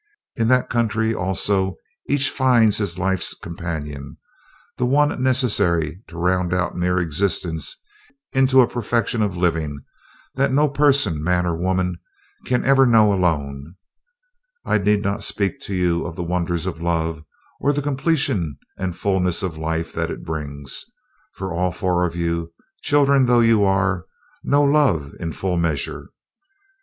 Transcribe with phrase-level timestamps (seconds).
[0.35, 1.75] In that country also
[2.09, 4.17] each finds his life's companion,
[4.77, 7.79] the one necessary to round out mere existence
[8.33, 9.81] into a perfection of living
[10.33, 11.97] that no person, man or woman,
[12.47, 13.75] can ever know alone.
[14.65, 17.23] I need not speak to you of the wonders of love
[17.59, 20.83] or of the completion and fullness of life that it brings,
[21.35, 24.07] for all four of you, children though you are,
[24.43, 26.09] know love in full measure.